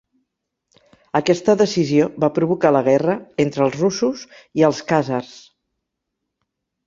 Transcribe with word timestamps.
Aquesta 1.19 1.53
decisió 1.59 2.07
va 2.23 2.29
provocar 2.37 2.71
la 2.77 2.81
guerra 2.87 3.15
entre 3.45 3.63
els 3.65 3.77
russos 3.81 4.23
i 4.61 4.65
els 4.69 4.79
khàzars. 4.93 5.35